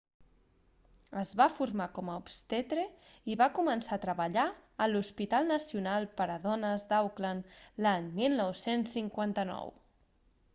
es 1.23 1.33
va 1.41 1.45
formar 1.57 1.85
com 1.97 2.07
a 2.13 2.15
obstetre 2.21 2.85
i 3.33 3.35
va 3.41 3.49
començar 3.57 3.93
a 3.99 4.03
treballar 4.05 4.45
a 4.87 4.87
l'hospital 4.93 5.51
nacional 5.51 6.09
per 6.23 6.27
a 6.37 6.39
dones 6.47 6.87
d'auckland 6.95 7.55
l'any 7.87 8.09
1959 8.23 9.61